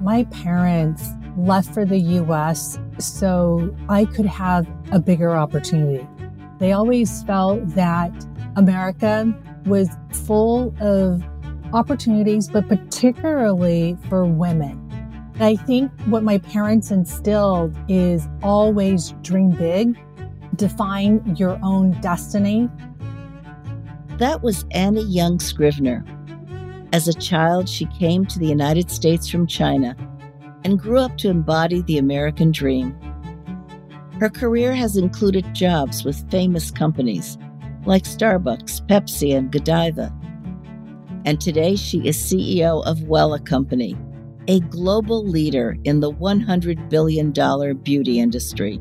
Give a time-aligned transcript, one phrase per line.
[0.00, 6.06] My parents left for the US so I could have a bigger opportunity.
[6.58, 8.12] They always felt that
[8.56, 9.34] America
[9.66, 9.90] was
[10.24, 11.22] full of
[11.72, 14.86] opportunities, but particularly for women.
[15.38, 19.98] I think what my parents instilled is always dream big,
[20.56, 22.68] define your own destiny.
[24.18, 26.04] That was Annie Young Scrivner.
[26.92, 29.96] As a child, she came to the United States from China
[30.64, 32.96] and grew up to embody the American dream.
[34.18, 37.38] Her career has included jobs with famous companies
[37.86, 40.12] like Starbucks, Pepsi, and Godiva.
[41.24, 43.96] And today she is CEO of Wella Company,
[44.48, 47.32] a global leader in the $100 billion
[47.82, 48.80] beauty industry.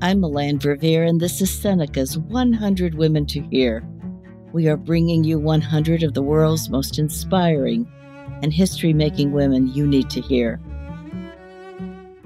[0.00, 3.82] I'm Melanne Verveer, and this is Seneca's 100 Women to Hear.
[4.52, 7.90] We are bringing you 100 of the world's most inspiring
[8.42, 10.60] and history making women you need to hear.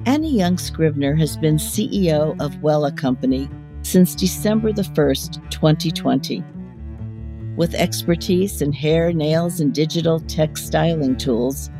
[0.06, 3.48] Annie Young Scrivner has been CEO of Wella Company
[3.82, 6.44] since December the 1st, 2020.
[7.56, 11.70] With expertise in hair, nails, and digital tech styling tools,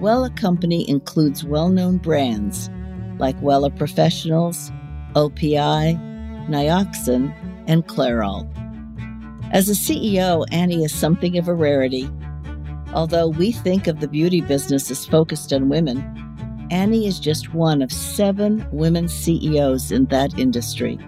[0.00, 2.70] Wella Company includes well known brands
[3.18, 4.70] like Wella Professionals,
[5.14, 5.96] OPI,
[6.48, 7.32] Nioxin,
[7.66, 8.48] and Clairol.
[9.50, 12.10] As a CEO, Annie is something of a rarity.
[12.92, 15.98] Although we think of the beauty business as focused on women,
[16.70, 20.98] Annie is just one of seven women CEOs in that industry.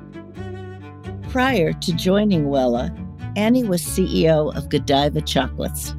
[1.28, 2.91] Prior to joining Wella,
[3.36, 5.94] Annie was CEO of Godiva Chocolates.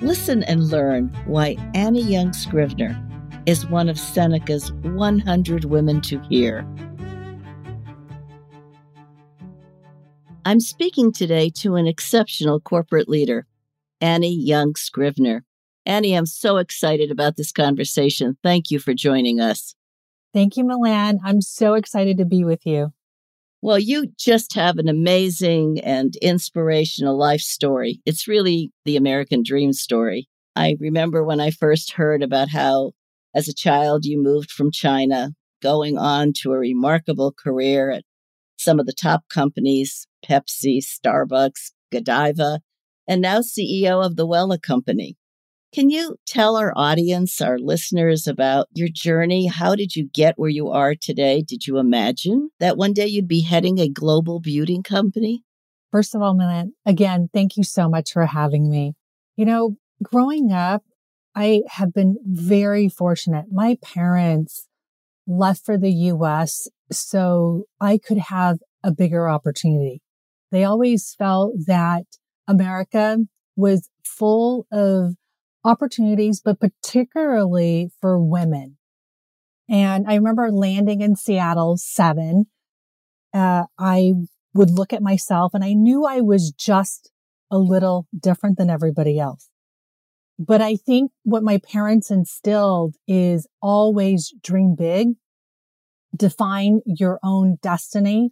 [0.00, 2.98] Listen and learn why Annie Young Scrivner
[3.46, 6.66] is one of Seneca's 100 Women to Hear.
[10.46, 13.46] I'm speaking today to an exceptional corporate leader,
[14.02, 15.40] Annie Young Scrivner.
[15.86, 18.36] Annie, I'm so excited about this conversation.
[18.42, 19.74] Thank you for joining us.
[20.34, 21.18] Thank you, Melanne.
[21.24, 22.92] I'm so excited to be with you.
[23.62, 28.02] Well, you just have an amazing and inspirational life story.
[28.04, 30.28] It's really the American dream story.
[30.54, 32.92] I remember when I first heard about how,
[33.34, 35.30] as a child, you moved from China,
[35.62, 38.04] going on to a remarkable career at
[38.64, 42.60] some of the top companies Pepsi, Starbucks, Godiva,
[43.06, 45.16] and now CEO of the Wella Company.
[45.74, 49.48] Can you tell our audience, our listeners, about your journey?
[49.48, 51.42] How did you get where you are today?
[51.42, 55.42] Did you imagine that one day you'd be heading a global beauty company?
[55.90, 58.94] First of all, Melanne, again, thank you so much for having me.
[59.36, 60.84] You know, growing up,
[61.34, 63.46] I have been very fortunate.
[63.50, 64.68] My parents
[65.26, 70.02] left for the US so I could have a bigger opportunity.
[70.50, 72.04] They always felt that
[72.46, 73.18] America
[73.56, 75.14] was full of
[75.64, 78.76] opportunities, but particularly for women.
[79.68, 82.46] And I remember landing in Seattle seven.
[83.32, 84.12] Uh, I
[84.52, 87.10] would look at myself and I knew I was just
[87.50, 89.48] a little different than everybody else.
[90.38, 95.14] But I think what my parents instilled is always dream big,
[96.14, 98.30] define your own destiny.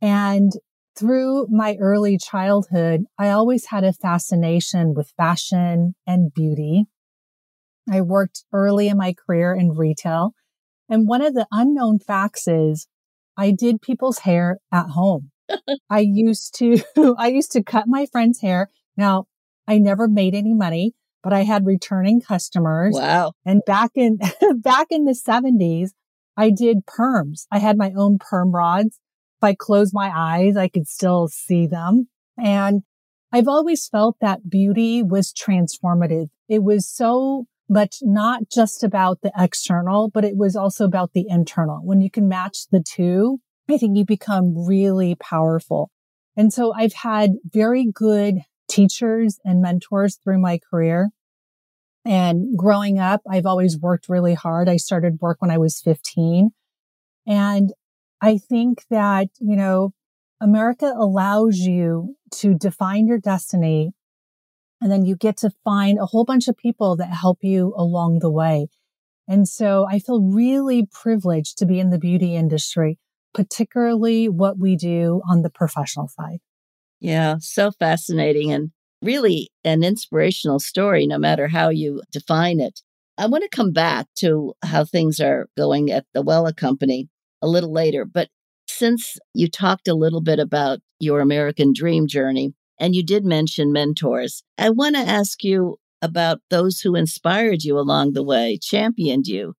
[0.00, 0.52] And
[0.96, 6.84] through my early childhood, I always had a fascination with fashion and beauty.
[7.90, 10.34] I worked early in my career in retail.
[10.88, 12.86] And one of the unknown facts is
[13.36, 15.30] I did people's hair at home.
[15.90, 16.82] I used to,
[17.18, 18.68] I used to cut my friend's hair.
[18.96, 19.26] Now
[19.66, 22.94] I never made any money, but I had returning customers.
[22.98, 23.32] Wow.
[23.46, 24.18] And back in,
[24.56, 25.94] back in the seventies,
[26.36, 27.46] I did perms.
[27.50, 28.98] I had my own perm rods
[29.42, 32.06] if I closed my eyes, I could still see them.
[32.38, 32.82] And
[33.32, 36.28] I've always felt that beauty was transformative.
[36.48, 41.26] It was so much not just about the external, but it was also about the
[41.28, 41.80] internal.
[41.82, 45.90] When you can match the two, I think you become really powerful.
[46.36, 51.10] And so I've had very good teachers and mentors through my career.
[52.04, 54.68] And growing up, I've always worked really hard.
[54.68, 56.50] I started work when I was 15
[57.26, 57.72] and
[58.20, 59.92] I think that, you know,
[60.40, 63.92] America allows you to define your destiny
[64.80, 68.18] and then you get to find a whole bunch of people that help you along
[68.18, 68.66] the way.
[69.28, 72.98] And so I feel really privileged to be in the beauty industry,
[73.32, 76.40] particularly what we do on the professional side.
[76.98, 78.72] Yeah, so fascinating and
[79.02, 82.80] really an inspirational story, no matter how you define it.
[83.18, 87.08] I want to come back to how things are going at the Wella Company
[87.42, 88.04] a little later.
[88.04, 88.28] But
[88.68, 93.72] since you talked a little bit about your American dream journey, and you did mention
[93.72, 99.26] mentors, I want to ask you about those who inspired you along the way, championed
[99.26, 99.54] you.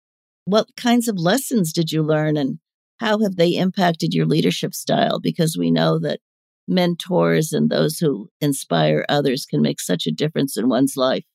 [0.46, 2.60] What kinds of lessons did you learn and
[3.00, 5.20] how have they impacted your leadership style?
[5.20, 6.20] Because we know that
[6.68, 11.26] mentors and those who inspire others can make such a difference in one's life.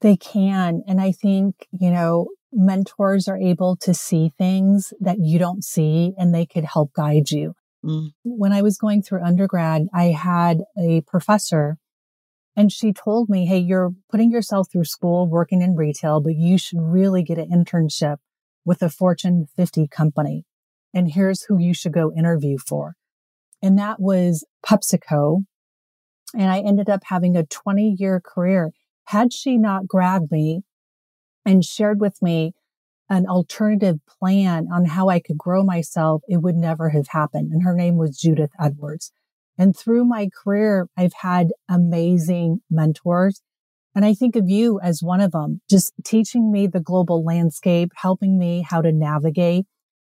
[0.00, 0.82] They can.
[0.86, 6.14] And I think, you know, mentors are able to see things that you don't see
[6.18, 7.54] and they could help guide you.
[7.84, 8.12] Mm.
[8.24, 11.78] When I was going through undergrad, I had a professor
[12.56, 16.58] and she told me, Hey, you're putting yourself through school working in retail, but you
[16.58, 18.16] should really get an internship
[18.64, 20.44] with a Fortune 50 company.
[20.92, 22.96] And here's who you should go interview for.
[23.62, 25.44] And that was PepsiCo.
[26.34, 28.72] And I ended up having a 20 year career.
[29.04, 30.62] Had she not grabbed me
[31.44, 32.54] and shared with me
[33.08, 37.52] an alternative plan on how I could grow myself, it would never have happened.
[37.52, 39.12] And her name was Judith Edwards.
[39.58, 43.40] And through my career, I've had amazing mentors.
[43.94, 47.92] And I think of you as one of them, just teaching me the global landscape,
[47.94, 49.66] helping me how to navigate.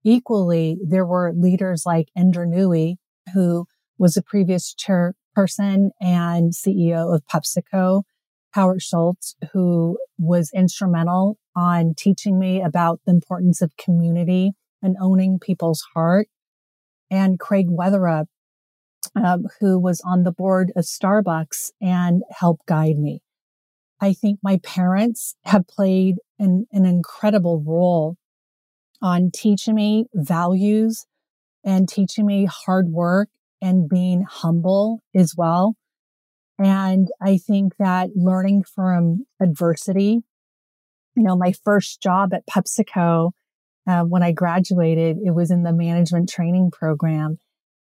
[0.04, 2.96] Equally, there were leaders like Indra Nooyi,
[3.32, 3.66] who
[3.98, 8.02] was a previous chairperson and CEO of PepsiCo,
[8.52, 15.38] Howard Schultz, who was instrumental on teaching me about the importance of community and owning
[15.38, 16.28] people's heart,
[17.10, 18.26] and Craig Weatherup,
[19.16, 23.22] um, who was on the board of Starbucks and helped guide me.
[24.00, 28.16] I think my parents have played an, an incredible role
[29.00, 31.06] on teaching me values
[31.64, 33.28] and teaching me hard work
[33.60, 35.76] and being humble as well.
[36.58, 40.22] And I think that learning from adversity,
[41.16, 43.32] you know, my first job at PepsiCo,
[43.86, 47.38] uh, when I graduated, it was in the management training program.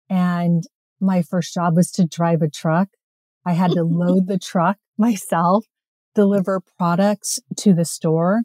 [0.09, 0.63] And
[0.99, 2.89] my first job was to drive a truck.
[3.45, 5.65] I had to load the truck myself,
[6.15, 8.43] deliver products to the store.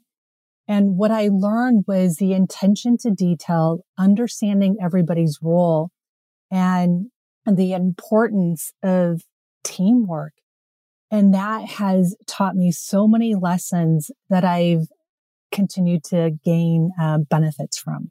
[0.68, 5.90] And what I learned was the intention to detail, understanding everybody's role
[6.50, 7.06] and,
[7.50, 9.22] the importance of
[9.64, 10.34] teamwork.
[11.10, 14.88] And that has taught me so many lessons that I've
[15.50, 18.10] continued to gain uh, benefits from.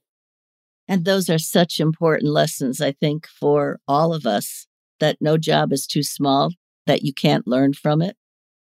[0.88, 4.66] And those are such important lessons, I think, for all of us
[5.00, 6.50] that no job is too small,
[6.88, 8.17] that you can't learn from it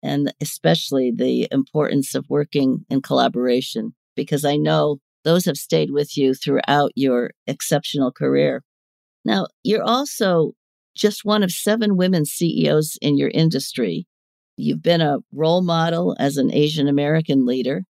[0.04, 6.18] and especially the importance of working in collaboration, because I know those have stayed with
[6.18, 8.64] you throughout your exceptional career.
[9.26, 10.54] Now, you're also
[10.96, 14.08] just one of seven women CEOs in your industry.
[14.56, 17.84] You've been a role model as an Asian American leader.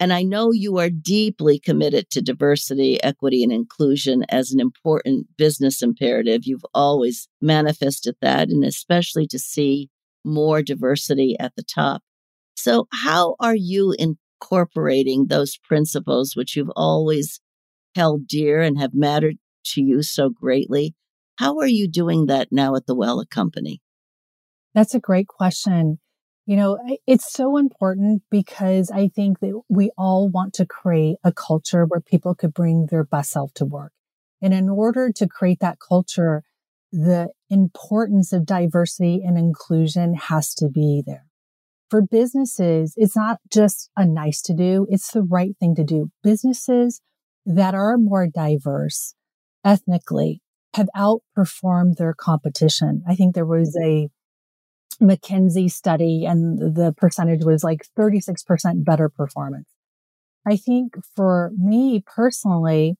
[0.00, 5.26] And I know you are deeply committed to diversity, equity, and inclusion as an important
[5.36, 6.42] business imperative.
[6.44, 9.90] You've always manifested that, and especially to see
[10.24, 12.02] more diversity at the top.
[12.56, 17.40] So, how are you incorporating those principles, which you've always
[17.94, 19.36] held dear and have mattered
[19.66, 20.94] to you so greatly?
[21.36, 23.80] How are you doing that now at the Wella Company?
[24.74, 25.98] That's a great question.
[26.46, 31.32] You know, it's so important because I think that we all want to create a
[31.32, 33.92] culture where people could bring their best self to work.
[34.40, 36.44] And in order to create that culture,
[36.92, 41.26] the importance of diversity and inclusion has to be there.
[41.90, 46.10] For businesses, it's not just a nice to do, it's the right thing to do.
[46.22, 47.00] Businesses
[47.46, 49.14] that are more diverse
[49.64, 50.42] ethnically
[50.74, 53.02] have outperformed their competition.
[53.08, 54.08] I think there was a
[55.00, 59.68] McKinsey study and the percentage was like 36% better performance.
[60.46, 62.96] I think for me personally,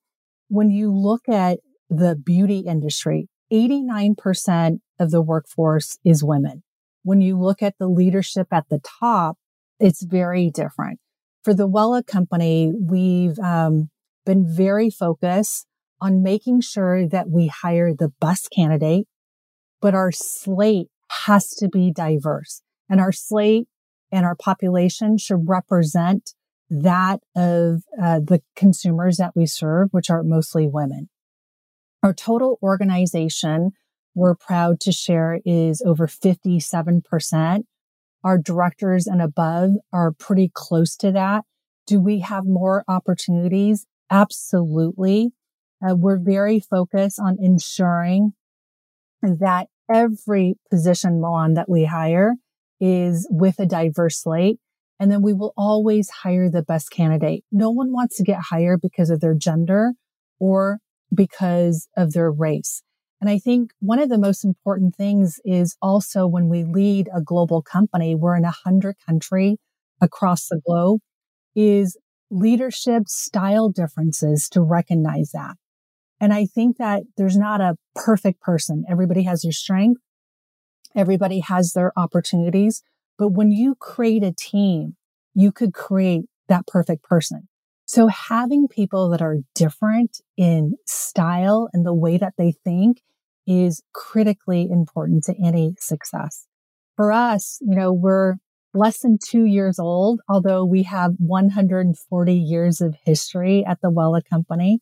[0.48, 1.58] when you look at
[1.90, 6.62] the beauty industry, 89% of the workforce is women.
[7.02, 9.36] When you look at the leadership at the top,
[9.80, 10.98] it's very different.
[11.42, 13.90] For the Wella company, we've um,
[14.26, 15.66] been very focused
[16.00, 19.06] on making sure that we hire the best candidate,
[19.80, 20.88] but our slate
[21.26, 23.68] has to be diverse and our slate
[24.10, 26.34] and our population should represent
[26.70, 31.08] that of uh, the consumers that we serve, which are mostly women.
[32.02, 33.72] Our total organization,
[34.14, 37.62] we're proud to share, is over 57%.
[38.24, 41.44] Our directors and above are pretty close to that.
[41.86, 43.86] Do we have more opportunities?
[44.10, 45.30] Absolutely.
[45.82, 48.32] Uh, we're very focused on ensuring
[49.22, 52.34] that every position one that we hire
[52.80, 54.58] is with a diverse slate.
[55.00, 57.44] And then we will always hire the best candidate.
[57.52, 59.92] No one wants to get hired because of their gender
[60.40, 60.78] or
[61.14, 62.82] because of their race.
[63.20, 67.20] And I think one of the most important things is also when we lead a
[67.20, 69.56] global company, we're in a hundred country
[70.00, 71.00] across the globe
[71.56, 71.96] is
[72.30, 75.56] leadership style differences to recognize that.
[76.20, 78.84] And I think that there's not a perfect person.
[78.88, 80.00] Everybody has their strength.
[80.94, 82.82] Everybody has their opportunities.
[83.18, 84.96] But when you create a team,
[85.34, 87.47] you could create that perfect person.
[87.88, 93.00] So having people that are different in style and the way that they think
[93.46, 96.46] is critically important to any success.
[96.96, 98.34] For us, you know, we're
[98.74, 104.20] less than two years old, although we have 140 years of history at the Wella
[104.22, 104.80] Company.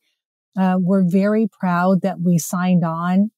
[0.58, 3.30] Uh, we're very proud that we signed on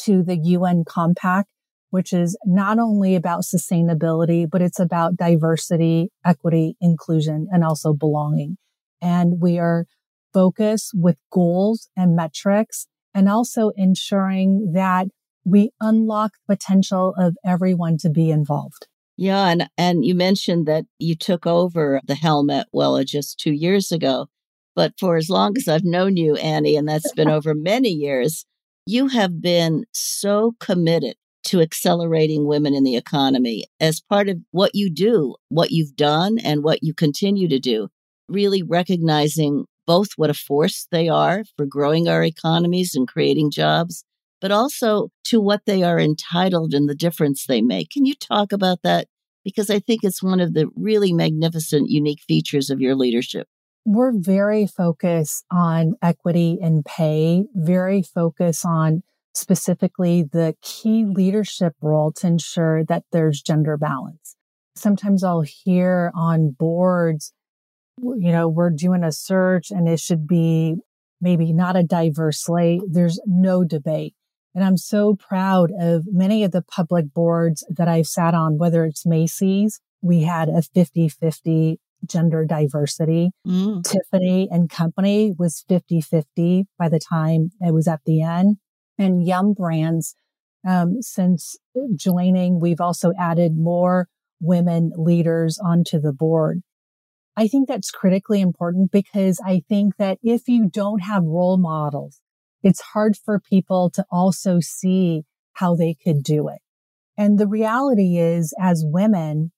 [0.00, 1.48] to the UN Compact,
[1.88, 8.58] which is not only about sustainability, but it's about diversity, equity, inclusion, and also belonging.
[9.00, 9.86] And we are
[10.32, 15.06] focused with goals and metrics and also ensuring that
[15.44, 18.88] we unlock potential of everyone to be involved.
[19.16, 23.38] Yeah, and and you mentioned that you took over the helm at Wella uh, just
[23.38, 24.26] two years ago,
[24.74, 28.44] but for as long as I've known you, Annie, and that's been over many years,
[28.86, 34.74] you have been so committed to accelerating women in the economy as part of what
[34.74, 37.88] you do, what you've done, and what you continue to do.
[38.28, 44.04] Really recognizing both what a force they are for growing our economies and creating jobs,
[44.40, 47.90] but also to what they are entitled and the difference they make.
[47.90, 49.08] Can you talk about that?
[49.44, 53.46] Because I think it's one of the really magnificent, unique features of your leadership.
[53.84, 59.02] We're very focused on equity and pay, very focused on
[59.34, 64.36] specifically the key leadership role to ensure that there's gender balance.
[64.74, 67.34] Sometimes I'll hear on boards,
[67.98, 70.76] you know, we're doing a search and it should be
[71.20, 72.82] maybe not a diverse slate.
[72.86, 74.14] There's no debate.
[74.54, 78.84] And I'm so proud of many of the public boards that I've sat on, whether
[78.84, 83.30] it's Macy's, we had a 50 50 gender diversity.
[83.46, 83.82] Mm.
[83.82, 88.58] Tiffany and Company was 50 50 by the time it was at the end.
[88.98, 90.14] And Yum Brands,
[90.66, 91.56] um, since
[91.96, 94.08] joining, we've also added more
[94.40, 96.62] women leaders onto the board.
[97.36, 102.20] I think that's critically important because I think that if you don't have role models
[102.64, 105.22] it's hard for people to also see
[105.52, 106.60] how they could do it.
[107.16, 109.52] And the reality is, as women,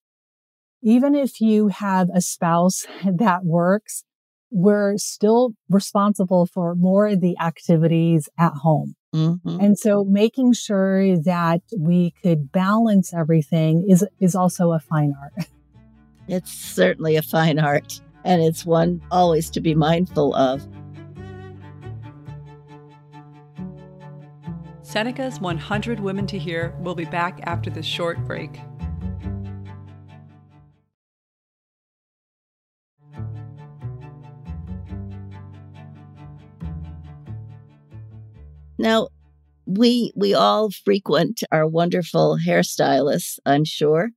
[0.83, 4.04] even if you have a spouse that works,
[4.50, 8.97] we're still responsible for more of the activities at home.
[9.14, 9.61] Mm-hmm.
[9.61, 15.47] And so making sure that we could balance everything is, is also a fine art.
[16.28, 20.66] It's certainly a fine art, and it's one always to be mindful of.
[24.83, 28.61] Seneca's 100 Women to Hear will be back after this short break.
[38.78, 39.09] Now,
[39.66, 44.11] we we all frequent our wonderful hairstylists, I'm sure.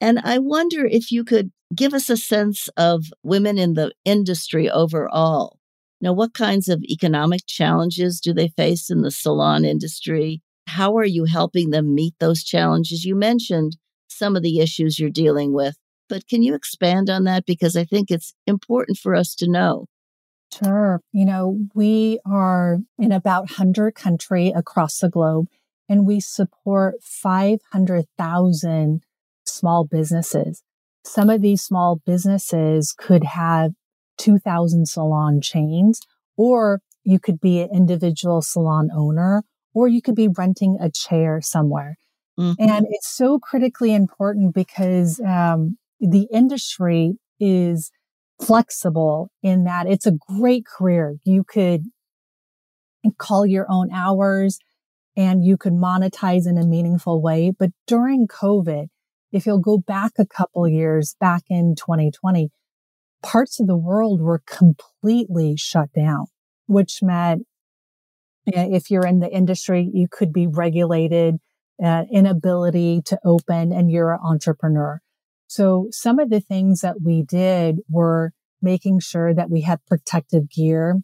[0.00, 4.70] And I wonder if you could give us a sense of women in the industry
[4.70, 5.58] overall.
[6.00, 10.42] Now, what kinds of economic challenges do they face in the salon industry?
[10.66, 13.04] How are you helping them meet those challenges?
[13.04, 15.76] You mentioned some of the issues you're dealing with,
[16.08, 17.46] but can you expand on that?
[17.46, 19.86] Because I think it's important for us to know.
[20.52, 21.00] Sure.
[21.12, 25.48] You know, we are in about 100 country across the globe
[25.88, 29.02] and we support 500,000
[29.48, 30.62] small businesses.
[31.04, 33.72] Some of these small businesses could have
[34.18, 36.00] 2000 salon chains,
[36.36, 41.40] or you could be an individual salon owner, or you could be renting a chair
[41.40, 41.96] somewhere.
[42.38, 42.62] Mm-hmm.
[42.62, 47.90] And it's so critically important because um, the industry is
[48.40, 51.16] flexible in that it's a great career.
[51.24, 51.84] You could
[53.18, 54.58] call your own hours
[55.16, 57.52] and you could monetize in a meaningful way.
[57.56, 58.88] But during COVID,
[59.32, 62.50] if you'll go back a couple years, back in 2020,
[63.22, 66.26] parts of the world were completely shut down,
[66.66, 67.46] which meant
[68.46, 71.36] if you're in the industry, you could be regulated,
[71.82, 75.00] uh, inability to open, and you're an entrepreneur.
[75.48, 80.50] So some of the things that we did were making sure that we had protective
[80.50, 80.96] gear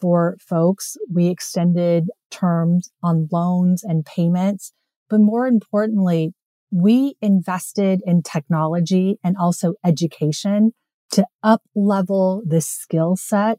[0.00, 0.96] for folks.
[1.12, 4.72] We extended terms on loans and payments.
[5.08, 6.32] But more importantly,
[6.70, 10.72] we invested in technology and also education
[11.12, 13.58] to up level the skill set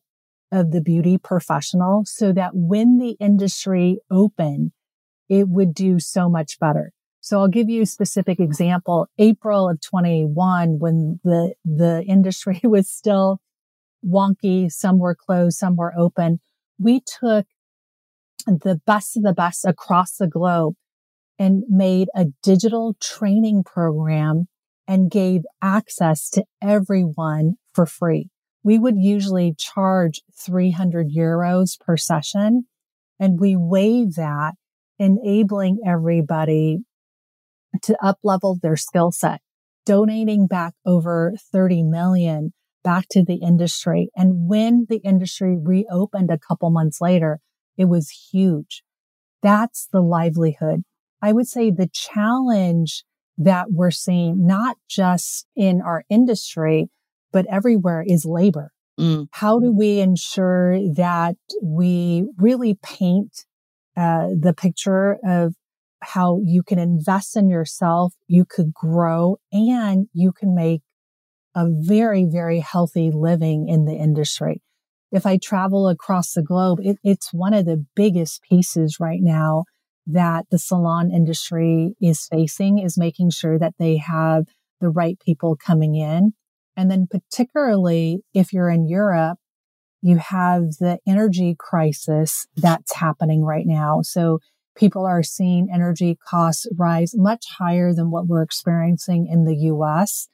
[0.51, 4.71] of the beauty professional so that when the industry opened,
[5.29, 6.91] it would do so much better.
[7.19, 9.07] So I'll give you a specific example.
[9.17, 13.39] April of 21, when the, the industry was still
[14.05, 16.39] wonky, some were closed, some were open.
[16.79, 17.45] We took
[18.45, 20.75] the best of the best across the globe
[21.39, 24.47] and made a digital training program
[24.87, 28.29] and gave access to everyone for free.
[28.63, 32.65] We would usually charge 300 euros per session
[33.19, 34.53] and we waive that,
[34.99, 36.79] enabling everybody
[37.83, 39.41] to up level their skill set,
[39.85, 42.53] donating back over 30 million
[42.83, 44.09] back to the industry.
[44.15, 47.39] And when the industry reopened a couple months later,
[47.77, 48.83] it was huge.
[49.43, 50.83] That's the livelihood.
[51.21, 53.03] I would say the challenge
[53.37, 56.89] that we're seeing, not just in our industry,
[57.31, 58.71] but everywhere is labor.
[58.99, 59.27] Mm.
[59.31, 63.45] How do we ensure that we really paint
[63.95, 65.53] uh, the picture of
[66.01, 70.81] how you can invest in yourself, you could grow, and you can make
[71.55, 74.61] a very, very healthy living in the industry.
[75.11, 79.65] If I travel across the globe, it, it's one of the biggest pieces right now
[80.07, 84.45] that the salon industry is facing is making sure that they have
[84.79, 86.33] the right people coming in.
[86.75, 89.39] And then particularly if you're in Europe,
[90.01, 94.01] you have the energy crisis that's happening right now.
[94.03, 94.39] So
[94.75, 100.27] people are seeing energy costs rise much higher than what we're experiencing in the US.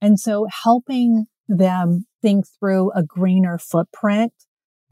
[0.00, 4.32] And so helping them think through a greener footprint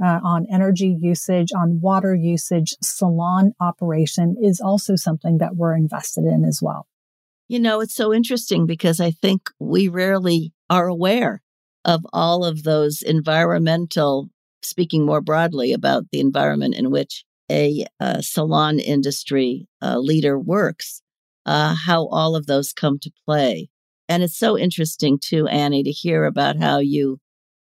[0.03, 6.25] uh, on energy usage, on water usage, salon operation is also something that we're invested
[6.25, 6.87] in as well.
[7.49, 11.43] You know, it's so interesting because I think we rarely are aware
[11.85, 14.31] of all of those environmental,
[14.63, 21.03] speaking more broadly about the environment in which a, a salon industry uh, leader works,
[21.45, 23.69] uh, how all of those come to play.
[24.09, 27.19] And it's so interesting too, Annie, to hear about how you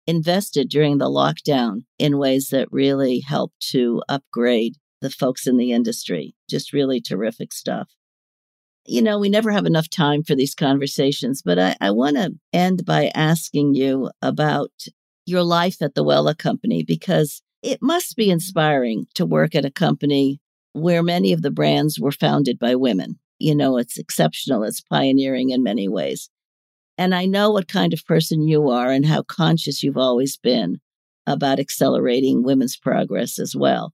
[0.07, 5.73] invested during the lockdown in ways that really helped to upgrade the folks in the
[5.73, 6.35] industry.
[6.49, 7.89] Just really terrific stuff.
[8.87, 12.35] You know, we never have enough time for these conversations, but I, I want to
[12.53, 14.73] end by asking you about
[15.27, 19.71] your life at the Wella Company because it must be inspiring to work at a
[19.71, 20.41] company
[20.75, 23.19] where many of the brands were founded by women.
[23.39, 26.29] You know, it's exceptional, it's pioneering in many ways.
[26.97, 30.79] And I know what kind of person you are and how conscious you've always been
[31.27, 33.93] about accelerating women's progress as well.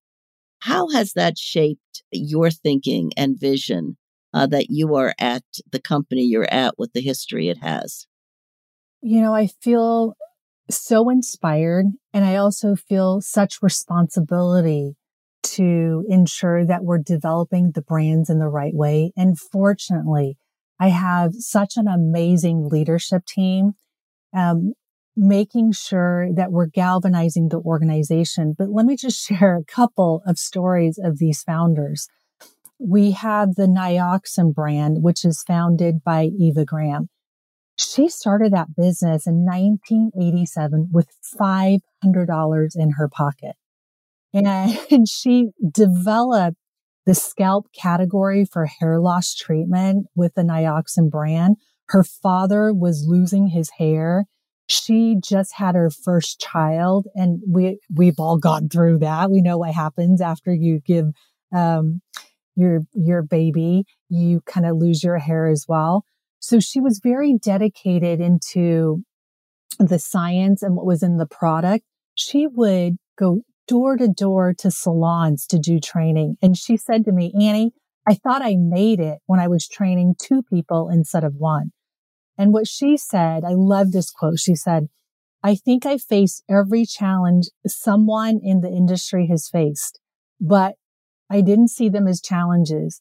[0.61, 3.97] How has that shaped your thinking and vision
[4.35, 8.07] uh, that you are at the company you're at with the history it has?
[9.01, 10.15] You know, I feel
[10.69, 14.97] so inspired and I also feel such responsibility
[15.43, 19.13] to ensure that we're developing the brands in the right way.
[19.17, 20.37] And fortunately,
[20.81, 23.75] I have such an amazing leadership team,
[24.35, 24.73] um,
[25.15, 28.55] making sure that we're galvanizing the organization.
[28.57, 32.09] But let me just share a couple of stories of these founders.
[32.79, 37.11] We have the Nioxin brand, which is founded by Eva Graham.
[37.77, 43.57] She started that business in 1987 with $500 in her pocket.
[44.33, 46.57] And she developed
[47.07, 51.57] the scalp category for hair loss treatment with the Nioxin brand.
[51.89, 54.27] Her father was losing his hair.
[54.69, 59.31] She just had her first child and we, we've all gone through that.
[59.31, 61.07] We know what happens after you give,
[61.53, 62.01] um,
[62.55, 66.05] your, your baby, you kind of lose your hair as well.
[66.39, 69.05] So she was very dedicated into
[69.79, 71.85] the science and what was in the product.
[72.15, 76.37] She would go door to door to salons to do training.
[76.43, 77.73] And she said to me, Annie,
[78.07, 81.71] I thought I made it when I was training two people instead of one.
[82.37, 84.41] And what she said, I love this quote.
[84.41, 84.89] She said,
[85.45, 90.01] I think I faced every challenge someone in the industry has faced,
[90.41, 90.75] but
[91.31, 93.01] I didn't see them as challenges.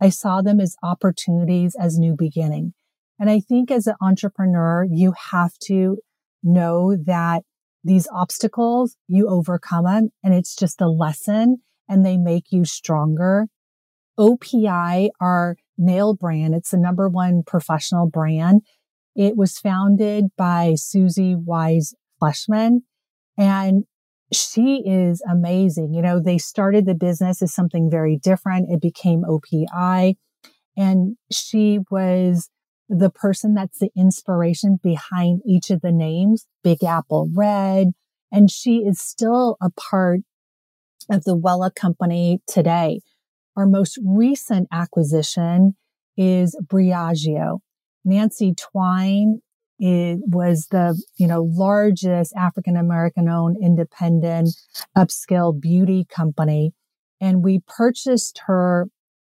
[0.00, 2.74] I saw them as opportunities, as new beginning.
[3.20, 5.98] And I think as an entrepreneur, you have to
[6.42, 7.44] know that
[7.84, 13.46] these obstacles, you overcome them and it's just a lesson and they make you stronger.
[14.18, 18.62] OPI, our nail brand, it's the number one professional brand.
[19.14, 22.82] It was founded by Susie Wise Fleshman
[23.36, 23.84] and
[24.32, 25.94] she is amazing.
[25.94, 28.70] You know, they started the business as something very different.
[28.70, 30.16] It became OPI
[30.76, 32.50] and she was
[32.88, 37.88] the person that's the inspiration behind each of the names, Big Apple Red.
[38.30, 40.20] And she is still a part
[41.10, 43.00] of the Wella company today.
[43.56, 45.76] Our most recent acquisition
[46.16, 47.58] is Briogeo.
[48.04, 49.40] Nancy Twine
[49.78, 54.50] it was the, you know, largest African American owned independent
[54.96, 56.72] upscale beauty company.
[57.20, 58.88] And we purchased her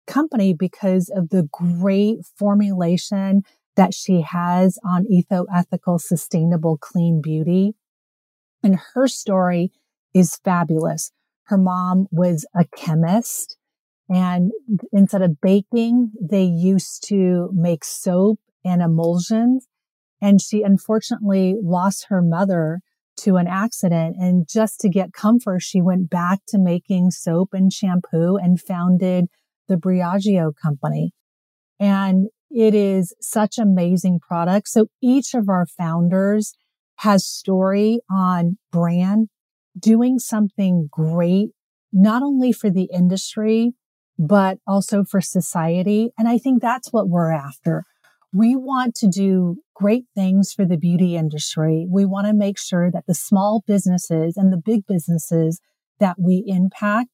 [0.09, 3.43] company because of the great formulation
[3.77, 7.75] that she has on etho ethical, sustainable, clean beauty.
[8.65, 9.71] And her story
[10.13, 11.13] is fabulous.
[11.45, 13.59] Her mom was a chemist
[14.09, 14.53] and
[14.93, 19.67] instead of baking, they used to make soap and emulsions.
[20.21, 22.81] And she unfortunately lost her mother
[23.19, 24.17] to an accident.
[24.19, 29.27] And just to get comfort, she went back to making soap and shampoo and founded
[29.69, 31.13] the Briogeo company.
[31.79, 34.69] And it is such amazing product.
[34.69, 36.55] So each of our founders
[36.97, 39.29] has story on brand,
[39.79, 41.51] doing something great,
[41.93, 43.75] not only for the industry,
[44.19, 46.11] but also for society.
[46.19, 47.85] And I think that's what we're after.
[48.33, 51.87] We want to do great things for the beauty industry.
[51.89, 55.61] We want to make sure that the small businesses and the big businesses
[56.01, 57.11] that we impact,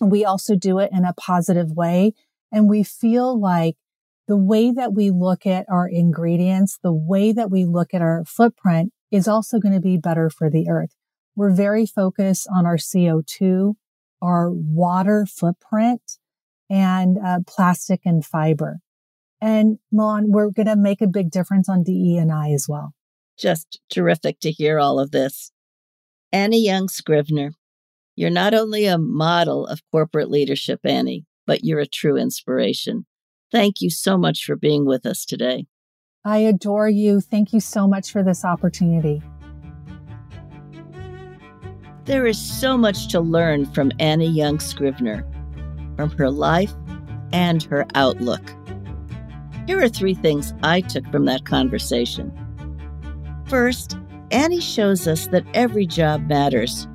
[0.00, 2.14] we also do it in a positive way.
[2.50, 3.76] And we feel like
[4.28, 8.24] the way that we look at our ingredients, the way that we look at our
[8.24, 10.94] footprint is also going to be better for the earth.
[11.34, 13.74] We're very focused on our CO2,
[14.20, 16.18] our water footprint,
[16.70, 18.80] and uh, plastic and fiber.
[19.40, 22.94] And Melanne, we're going to make a big difference on DE and I as well.
[23.38, 25.52] Just terrific to hear all of this.
[26.30, 27.52] Annie Young Scrivner,
[28.16, 33.06] you're not only a model of corporate leadership, Annie, but you're a true inspiration.
[33.50, 35.66] Thank you so much for being with us today.
[36.24, 37.20] I adore you.
[37.20, 39.22] Thank you so much for this opportunity.
[42.04, 45.24] There is so much to learn from Annie Young Scrivner,
[45.96, 46.72] from her life
[47.32, 48.42] and her outlook.
[49.66, 52.32] Here are three things I took from that conversation.
[53.46, 53.96] First,
[54.30, 56.88] Annie shows us that every job matters.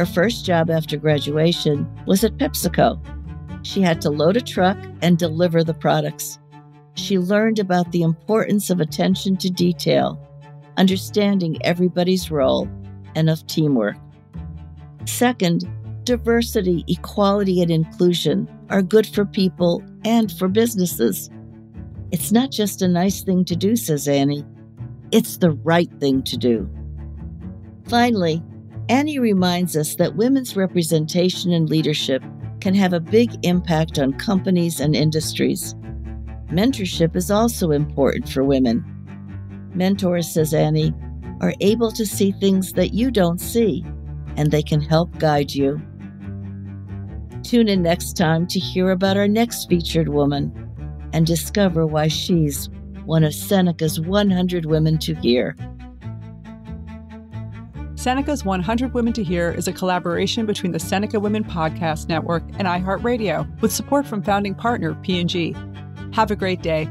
[0.00, 2.98] Her first job after graduation was at PepsiCo.
[3.66, 6.38] She had to load a truck and deliver the products.
[6.94, 10.18] She learned about the importance of attention to detail,
[10.78, 12.66] understanding everybody's role,
[13.14, 13.98] and of teamwork.
[15.04, 15.68] Second,
[16.04, 21.28] diversity, equality, and inclusion are good for people and for businesses.
[22.10, 24.46] It's not just a nice thing to do, says Annie.
[25.12, 26.70] It's the right thing to do.
[27.86, 28.42] Finally,
[28.90, 32.24] Annie reminds us that women's representation and leadership
[32.60, 35.76] can have a big impact on companies and industries.
[36.48, 38.84] Mentorship is also important for women.
[39.76, 40.92] Mentors, says Annie,
[41.40, 43.84] are able to see things that you don't see,
[44.36, 45.80] and they can help guide you.
[47.44, 50.52] Tune in next time to hear about our next featured woman
[51.12, 52.68] and discover why she's
[53.04, 55.54] one of Seneca's 100 Women to Hear.
[58.00, 62.66] Seneca's 100 Women to Hear is a collaboration between the Seneca Women Podcast Network and
[62.66, 65.54] iHeartRadio with support from founding partner P&G.
[66.14, 66.88] Have a great day.